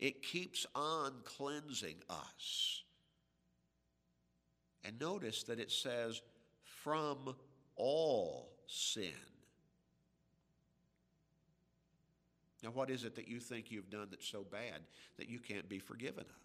It 0.00 0.22
keeps 0.22 0.66
on 0.74 1.12
cleansing 1.24 1.96
us. 2.08 2.82
And 4.82 4.98
notice 4.98 5.44
that 5.44 5.60
it 5.60 5.70
says, 5.70 6.22
from 6.82 7.36
all 7.76 8.48
sin. 8.66 9.12
Now, 12.62 12.70
what 12.70 12.90
is 12.90 13.04
it 13.04 13.14
that 13.16 13.28
you 13.28 13.40
think 13.40 13.70
you've 13.70 13.90
done 13.90 14.08
that's 14.10 14.26
so 14.26 14.44
bad 14.50 14.80
that 15.18 15.28
you 15.28 15.38
can't 15.38 15.68
be 15.68 15.78
forgiven 15.78 16.24
of? 16.24 16.36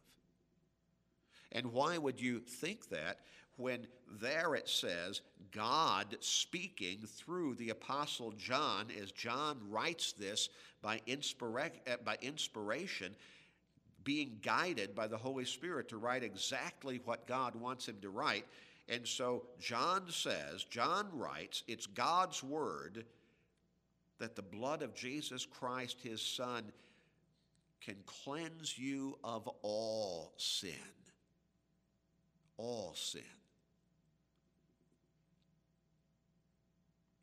And 1.51 1.71
why 1.71 1.97
would 1.97 2.19
you 2.19 2.39
think 2.39 2.89
that 2.89 3.19
when 3.57 3.87
there 4.19 4.55
it 4.55 4.67
says 4.67 5.21
God 5.51 6.17
speaking 6.19 6.99
through 6.99 7.55
the 7.55 7.69
Apostle 7.69 8.31
John, 8.31 8.87
as 9.01 9.11
John 9.11 9.59
writes 9.69 10.11
this 10.13 10.49
by, 10.81 10.99
inspira- 11.07 11.71
by 12.03 12.17
inspiration, 12.21 13.15
being 14.05 14.37
guided 14.41 14.95
by 14.95 15.07
the 15.07 15.17
Holy 15.17 15.43
Spirit 15.43 15.89
to 15.89 15.97
write 15.97 16.23
exactly 16.23 17.01
what 17.03 17.27
God 17.27 17.55
wants 17.55 17.87
him 17.87 17.97
to 18.01 18.09
write? 18.09 18.45
And 18.87 19.05
so 19.05 19.43
John 19.59 20.05
says, 20.09 20.63
John 20.63 21.07
writes, 21.11 21.63
it's 21.67 21.87
God's 21.87 22.41
word 22.41 23.03
that 24.19 24.35
the 24.35 24.41
blood 24.41 24.81
of 24.81 24.95
Jesus 24.95 25.45
Christ, 25.45 25.97
his 26.01 26.21
Son, 26.21 26.71
can 27.81 27.95
cleanse 28.05 28.77
you 28.77 29.17
of 29.23 29.49
all 29.61 30.33
sin. 30.37 30.71
All 32.57 32.93
sin. 32.95 33.21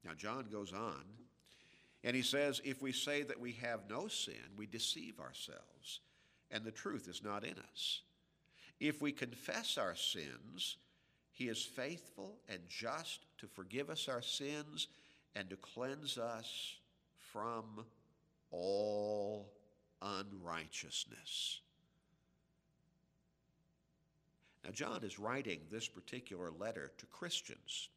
Now, 0.05 0.13
John 0.15 0.47
goes 0.51 0.73
on, 0.73 1.05
and 2.05 2.15
he 2.17 2.23
says, 2.23 2.61
If 2.65 2.83
we 2.83 2.93
say 2.93 3.23
that 3.23 3.41
we 3.41 3.53
have 3.63 3.81
no 3.89 4.09
sin, 4.09 4.35
we 4.57 4.67
deceive 4.67 5.21
ourselves, 5.21 6.01
and 6.53 6.65
the 6.65 6.71
truth 6.71 7.09
is 7.09 7.23
not 7.25 7.45
in 7.45 7.55
us. 7.73 8.03
If 8.79 9.01
we 9.01 9.11
confess 9.11 9.79
our 9.79 9.97
sins, 9.97 10.77
he 11.33 11.49
is 11.49 11.63
faithful 11.63 12.39
and 12.49 12.61
just 12.69 13.21
to 13.39 13.47
forgive 13.47 13.91
us 13.91 14.09
our 14.09 14.23
sins 14.23 14.89
and 15.35 15.49
to 15.51 15.57
cleanse 15.57 16.19
us 16.19 16.77
from 17.33 17.65
all 18.51 19.49
unrighteousness. 20.03 21.61
Now, 24.65 24.71
John 24.71 25.03
is 25.03 25.19
writing 25.19 25.61
this 25.71 25.89
particular 25.89 26.51
letter 26.51 26.93
to 26.99 27.07
Christians. 27.07 27.89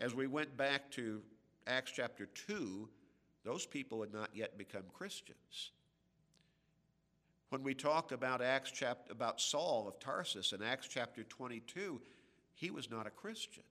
As 0.00 0.14
we 0.14 0.26
went 0.26 0.56
back 0.56 0.90
to 0.92 1.22
Acts 1.66 1.92
chapter 1.94 2.26
2, 2.26 2.88
those 3.44 3.66
people 3.66 4.00
had 4.00 4.12
not 4.12 4.30
yet 4.34 4.58
become 4.58 4.84
Christians. 4.92 5.70
When 7.50 7.62
we 7.62 7.74
talked 7.74 8.12
about 8.12 8.42
Acts 8.42 8.70
chapter 8.72 9.12
about 9.12 9.40
Saul 9.40 9.86
of 9.86 9.98
Tarsus 10.00 10.52
in 10.52 10.62
Acts 10.62 10.88
chapter 10.88 11.22
22, 11.22 12.00
he 12.54 12.70
was 12.70 12.90
not 12.90 13.06
a 13.06 13.10
Christian. 13.10 13.62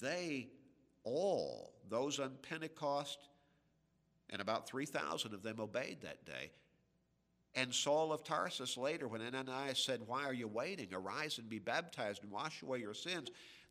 They 0.00 0.48
all, 1.04 1.72
those 1.88 2.18
on 2.18 2.32
Pentecost, 2.42 3.28
and 4.30 4.40
about 4.40 4.66
3,000 4.66 5.34
of 5.34 5.42
them 5.42 5.60
obeyed 5.60 6.00
that 6.02 6.24
day. 6.24 6.50
And 7.54 7.72
Saul 7.72 8.12
of 8.12 8.24
Tarsus 8.24 8.76
later, 8.76 9.06
when 9.06 9.22
Ananias 9.22 9.78
said, 9.78 10.00
Why 10.06 10.24
are 10.24 10.32
you 10.32 10.48
waiting? 10.48 10.88
Arise 10.92 11.38
and 11.38 11.48
be 11.48 11.60
baptized 11.60 12.22
and 12.22 12.32
wash 12.32 12.62
away 12.62 12.80
your 12.80 12.94
sins. 12.94 13.30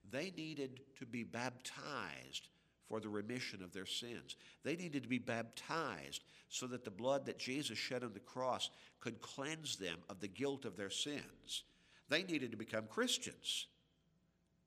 They 0.09 0.31
needed 0.37 0.79
to 0.99 1.05
be 1.05 1.23
baptized 1.23 2.47
for 2.87 2.99
the 2.99 3.09
remission 3.09 3.63
of 3.63 3.73
their 3.73 3.85
sins. 3.85 4.35
They 4.63 4.75
needed 4.75 5.03
to 5.03 5.09
be 5.09 5.19
baptized 5.19 6.23
so 6.49 6.67
that 6.67 6.83
the 6.83 6.91
blood 6.91 7.25
that 7.25 7.39
Jesus 7.39 7.77
shed 7.77 8.03
on 8.03 8.13
the 8.13 8.19
cross 8.19 8.69
could 8.99 9.21
cleanse 9.21 9.75
them 9.75 9.97
of 10.09 10.19
the 10.19 10.27
guilt 10.27 10.65
of 10.65 10.77
their 10.77 10.89
sins. 10.89 11.63
They 12.09 12.23
needed 12.23 12.51
to 12.51 12.57
become 12.57 12.85
Christians. 12.87 13.67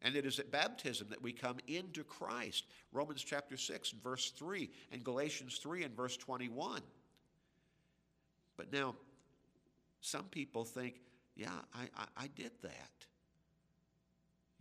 And 0.03 0.15
it 0.15 0.27
is 0.27 0.39
at 0.39 0.51
baptism 0.51 1.09
that 1.11 1.23
we 1.23 1.33
come 1.33 1.57
into 1.67 2.05
Christ. 2.05 2.65
Romans 2.93 3.25
chapter 3.25 3.57
6 3.57 3.93
and 3.93 4.03
verse 4.03 4.31
3, 4.31 4.71
and 4.93 5.03
Galatians 5.03 5.59
3 5.59 5.85
and 5.85 5.97
verse 5.97 6.17
21. 6.17 6.81
But 8.57 8.73
now, 8.73 8.95
some 10.01 10.25
people 10.25 10.65
think, 10.65 11.01
yeah, 11.35 11.51
I, 11.75 11.83
I, 11.97 12.25
I 12.25 12.27
did 12.29 12.53
that. 12.63 12.91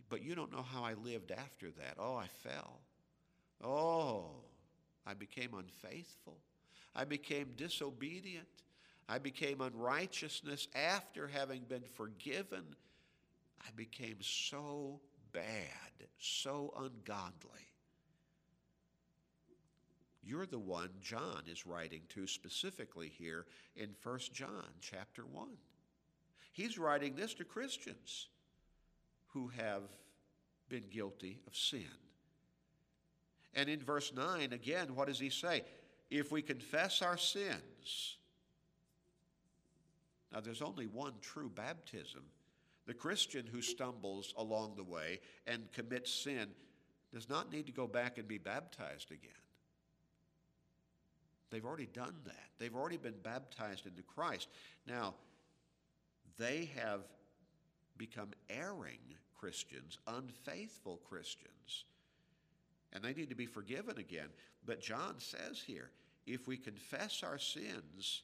But 0.08 0.22
you 0.22 0.34
don't 0.34 0.52
know 0.52 0.62
how 0.62 0.84
I 0.84 0.94
lived 0.94 1.32
after 1.32 1.70
that. 1.72 1.94
Oh, 1.98 2.16
I 2.16 2.26
fell. 2.26 2.80
Oh, 3.62 4.30
I 5.06 5.14
became 5.14 5.54
unfaithful. 5.54 6.38
I 6.94 7.04
became 7.04 7.52
disobedient. 7.56 8.46
I 9.08 9.18
became 9.18 9.60
unrighteousness 9.60 10.68
after 10.74 11.28
having 11.28 11.62
been 11.62 11.84
forgiven. 11.94 12.64
I 13.60 13.70
became 13.76 14.18
so 14.20 15.00
bad, 15.32 16.08
so 16.18 16.72
ungodly. 16.76 17.66
You're 20.22 20.46
the 20.46 20.58
one 20.58 20.90
John 21.00 21.42
is 21.46 21.66
writing 21.66 22.00
to 22.10 22.26
specifically 22.26 23.12
here 23.16 23.46
in 23.76 23.90
1 24.02 24.18
John 24.32 24.66
chapter 24.80 25.24
1. 25.24 25.46
He's 26.52 26.78
writing 26.78 27.14
this 27.14 27.34
to 27.34 27.44
Christians 27.44 28.26
who 29.28 29.48
have 29.48 29.82
been 30.68 30.84
guilty 30.90 31.38
of 31.46 31.54
sin. 31.54 31.84
And 33.54 33.68
in 33.68 33.80
verse 33.80 34.12
9, 34.14 34.52
again, 34.52 34.94
what 34.94 35.08
does 35.08 35.18
he 35.18 35.30
say? 35.30 35.62
If 36.10 36.30
we 36.30 36.42
confess 36.42 37.02
our 37.02 37.16
sins, 37.16 38.16
now 40.32 40.40
there's 40.40 40.62
only 40.62 40.86
one 40.86 41.14
true 41.20 41.48
baptism 41.48 42.22
the 42.86 42.94
Christian 42.94 43.46
who 43.46 43.60
stumbles 43.60 44.32
along 44.36 44.76
the 44.76 44.84
way 44.84 45.20
and 45.46 45.70
commits 45.72 46.12
sin 46.12 46.48
does 47.12 47.28
not 47.28 47.52
need 47.52 47.66
to 47.66 47.72
go 47.72 47.86
back 47.86 48.18
and 48.18 48.28
be 48.28 48.38
baptized 48.38 49.10
again. 49.10 49.30
They've 51.50 51.64
already 51.64 51.86
done 51.86 52.14
that. 52.24 52.48
They've 52.58 52.74
already 52.74 52.96
been 52.96 53.18
baptized 53.22 53.86
into 53.86 54.02
Christ. 54.02 54.48
Now, 54.86 55.14
they 56.38 56.70
have 56.76 57.00
become 57.96 58.30
erring 58.50 59.00
Christians, 59.38 59.98
unfaithful 60.06 61.00
Christians, 61.08 61.84
and 62.96 63.04
they 63.04 63.12
need 63.12 63.28
to 63.28 63.36
be 63.36 63.44
forgiven 63.44 63.98
again. 63.98 64.28
But 64.64 64.80
John 64.80 65.16
says 65.18 65.62
here 65.64 65.90
if 66.26 66.48
we 66.48 66.56
confess 66.56 67.22
our 67.22 67.38
sins, 67.38 68.22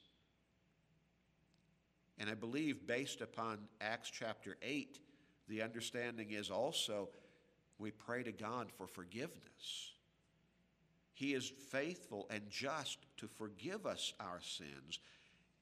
And 2.19 2.29
I 2.29 2.33
believe, 2.33 2.85
based 2.87 3.21
upon 3.21 3.59
Acts 3.81 4.09
chapter 4.09 4.57
8, 4.61 4.99
the 5.47 5.61
understanding 5.61 6.31
is 6.31 6.49
also 6.49 7.09
we 7.77 7.91
pray 7.91 8.23
to 8.23 8.31
God 8.31 8.71
for 8.71 8.87
forgiveness. 8.87 9.93
He 11.13 11.33
is 11.33 11.47
faithful 11.47 12.27
and 12.29 12.41
just 12.49 12.97
to 13.17 13.27
forgive 13.27 13.85
us 13.85 14.13
our 14.19 14.39
sins. 14.41 14.99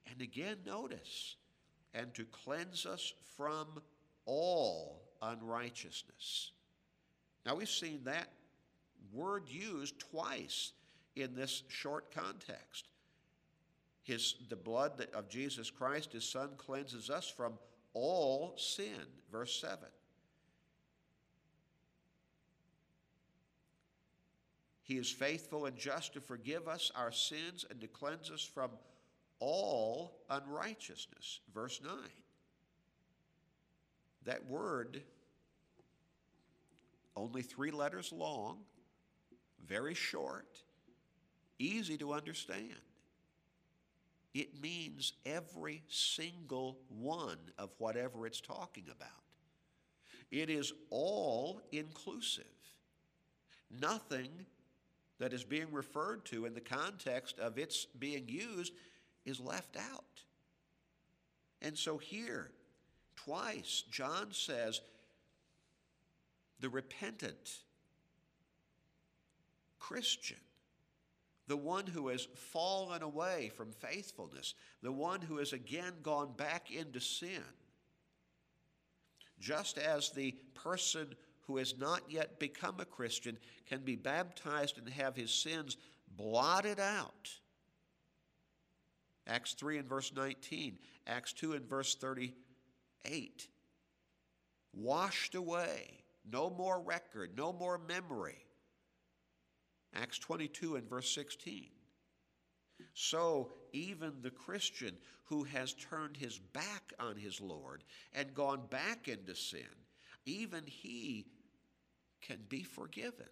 And 0.10 0.22
again, 0.22 0.58
notice, 0.66 1.36
and 1.94 2.14
to 2.14 2.26
cleanse 2.26 2.86
us 2.86 3.14
from 3.38 3.82
all 4.26 5.02
unrighteousness. 5.22 6.52
Now, 7.46 7.56
we've 7.56 7.70
seen 7.70 8.02
that 8.06 8.30
word 9.14 9.44
used 9.48 10.00
twice 10.00 10.74
in 11.16 11.36
this 11.36 11.64
short 11.68 12.14
context. 12.14 12.88
His, 14.04 14.36
the 14.50 14.56
blood 14.56 15.08
of 15.14 15.30
Jesus 15.30 15.70
Christ, 15.70 16.14
his 16.14 16.28
Son, 16.28 16.50
cleanses 16.58 17.10
us 17.10 17.28
from 17.28 17.54
all 17.94 18.56
sin. 18.58 19.06
Verse 19.32 19.60
7. 19.60 19.78
He 24.84 24.98
is 24.98 25.10
faithful 25.10 25.68
and 25.68 25.78
just 25.78 26.14
to 26.14 26.20
forgive 26.20 26.68
us 26.68 26.92
our 26.96 27.12
sins 27.12 27.66
and 27.70 27.80
to 27.80 27.88
cleanse 27.88 28.30
us 28.30 28.44
from 28.44 28.72
all 29.40 30.20
unrighteousness. 30.30 31.40
Verse 31.54 31.80
9. 31.84 31.94
That 34.26 34.46
word, 34.50 35.02
only 37.16 37.42
three 37.42 37.72
letters 37.72 38.12
long, 38.12 38.60
very 39.68 39.94
short, 39.94 40.64
easy 41.60 41.98
to 41.98 42.14
understand. 42.14 42.76
It 44.34 44.62
means 44.62 45.14
every 45.26 45.84
single 45.90 46.78
one 46.88 47.38
of 47.58 47.70
whatever 47.78 48.26
it's 48.26 48.42
talking 48.42 48.86
about. 48.90 49.10
It 50.32 50.50
is 50.50 50.72
all 50.90 51.62
inclusive. 51.72 52.46
Nothing 53.80 54.30
that 55.20 55.34
is 55.34 55.44
being 55.44 55.68
referred 55.72 56.26
to 56.26 56.46
in 56.46 56.54
the 56.54 56.62
context 56.62 57.40
of 57.40 57.58
its 57.58 57.86
being 57.86 58.28
used 58.28 58.74
is 59.26 59.40
left 59.40 59.76
out. 59.76 60.24
And 61.62 61.78
so 61.78 61.98
here, 61.98 62.52
twice, 63.16 63.84
John 63.92 64.30
says, 64.32 64.82
the 66.60 66.70
repentant 66.70 67.60
Christian 69.92 70.38
the 71.52 71.58
one 71.58 71.86
who 71.86 72.08
has 72.08 72.30
fallen 72.34 73.02
away 73.02 73.52
from 73.58 73.74
faithfulness, 73.74 74.54
the 74.82 74.92
one 74.92 75.20
who 75.20 75.38
has 75.38 75.52
again 75.52 75.92
gone 76.02 76.32
back 76.38 76.72
into 76.72 77.02
sin. 77.02 77.44
Just 79.38 79.78
as 79.78 80.12
the 80.12 80.32
person 80.54 81.08
who 81.42 81.58
has 81.58 81.78
not 81.78 82.04
yet 82.08 82.40
become 82.40 82.80
a 82.80 82.86
Christian 82.86 83.38
can 83.66 83.82
be 83.82 83.98
baptized 83.98 84.78
and 84.78 84.88
have 84.88 85.14
his 85.14 85.30
sins 85.30 85.76
blotted 86.16 86.80
out. 86.80 87.30
Acts 89.28 89.54
3 89.54 89.80
and 89.80 89.90
verse 89.90 90.14
19, 90.16 90.78
Acts 91.06 91.34
2 91.34 91.52
and 91.52 91.68
verse 91.68 91.96
38. 91.96 93.48
Washed 94.74 95.36
away, 95.36 96.04
no 96.32 96.50
more 96.50 96.80
record, 96.80 97.32
no 97.36 97.52
more 97.52 97.78
memory. 97.78 98.46
Acts 99.96 100.20
22 100.20 100.76
and 100.76 100.90
verse 100.90 101.14
16. 101.14 101.68
So, 102.94 103.52
even 103.74 104.14
the 104.22 104.32
Christian 104.32 104.98
who 105.26 105.44
has 105.44 105.74
turned 105.74 106.18
his 106.18 106.40
back 106.40 106.94
on 107.00 107.16
his 107.16 107.40
Lord 107.40 107.84
and 108.14 108.34
gone 108.34 108.62
back 108.70 109.08
into 109.08 109.36
sin, 109.36 109.62
even 110.26 110.64
he 110.66 111.26
can 112.22 112.40
be 112.50 112.64
forgiven 112.64 113.30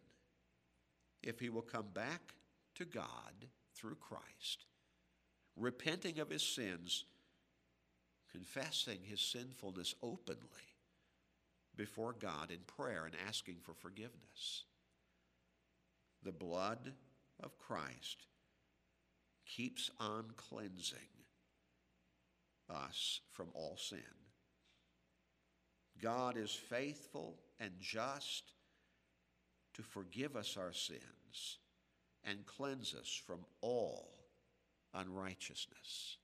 if 1.22 1.40
he 1.40 1.50
will 1.50 1.62
come 1.62 1.88
back 1.94 2.34
to 2.76 2.86
God 2.86 3.48
through 3.76 3.96
Christ, 3.96 4.66
repenting 5.56 6.20
of 6.20 6.30
his 6.30 6.44
sins, 6.44 7.06
confessing 8.32 9.00
his 9.04 9.22
sinfulness 9.22 9.96
openly 10.02 10.38
before 11.76 12.14
God 12.14 12.52
in 12.52 12.60
prayer 12.60 13.06
and 13.06 13.16
asking 13.28 13.58
for 13.62 13.74
forgiveness. 13.74 14.64
The 16.24 16.32
blood 16.32 16.94
of 17.42 17.58
Christ 17.58 18.28
keeps 19.46 19.90
on 20.00 20.26
cleansing 20.36 20.98
us 22.70 23.22
from 23.32 23.48
all 23.54 23.78
sin. 23.78 24.00
God 26.02 26.38
is 26.38 26.52
faithful 26.52 27.36
and 27.60 27.72
just 27.80 28.54
to 29.74 29.82
forgive 29.82 30.36
us 30.36 30.58
our 30.58 30.74
sins 30.74 31.58
and 32.24 32.46
cleanse 32.46 32.94
us 32.94 33.22
from 33.26 33.40
all 33.62 34.14
unrighteousness. 34.94 36.18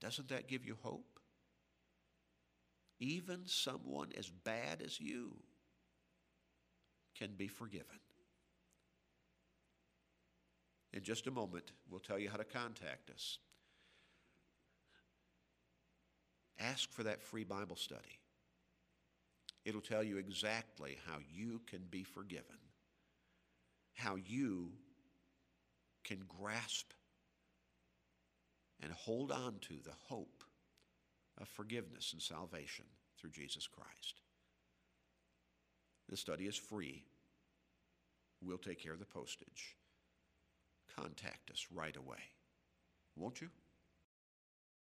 Doesn't 0.00 0.28
that 0.28 0.48
give 0.48 0.64
you 0.64 0.76
hope? 0.82 1.20
Even 3.00 3.40
someone 3.46 4.10
as 4.16 4.28
bad 4.28 4.82
as 4.84 5.00
you 5.00 5.32
can 7.18 7.30
be 7.36 7.48
forgiven. 7.48 7.98
In 10.92 11.02
just 11.02 11.26
a 11.26 11.30
moment, 11.30 11.72
we'll 11.88 12.00
tell 12.00 12.18
you 12.18 12.28
how 12.28 12.36
to 12.36 12.44
contact 12.44 13.10
us. 13.10 13.38
Ask 16.58 16.92
for 16.92 17.04
that 17.04 17.22
free 17.22 17.44
Bible 17.44 17.76
study. 17.76 18.18
It'll 19.64 19.80
tell 19.80 20.02
you 20.02 20.18
exactly 20.18 20.98
how 21.06 21.18
you 21.32 21.60
can 21.66 21.80
be 21.90 22.02
forgiven, 22.02 22.58
how 23.94 24.16
you 24.16 24.72
can 26.04 26.20
grasp 26.28 26.92
and 28.82 28.92
hold 28.92 29.30
on 29.30 29.56
to 29.60 29.74
the 29.84 29.92
hope 30.08 30.39
of 31.40 31.48
forgiveness 31.48 32.12
and 32.12 32.20
salvation 32.20 32.84
through 33.18 33.30
Jesus 33.30 33.66
Christ. 33.66 34.20
The 36.08 36.16
study 36.16 36.44
is 36.46 36.56
free. 36.56 37.04
We'll 38.42 38.58
take 38.58 38.82
care 38.82 38.92
of 38.92 38.98
the 38.98 39.04
postage. 39.04 39.76
Contact 40.96 41.50
us 41.50 41.66
right 41.72 41.96
away. 41.96 42.18
Won't 43.16 43.40
you? 43.40 43.48